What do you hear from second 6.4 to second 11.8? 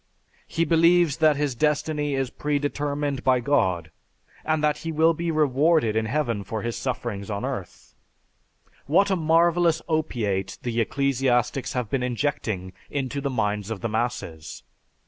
for his sufferings on earth. What a marvelous opiate the ecclesiastics